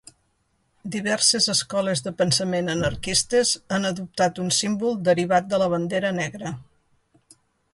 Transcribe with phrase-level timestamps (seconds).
[0.93, 6.57] Diverses escoles de pensament anarquistes han adoptat un símbol derivat de la bandera negra.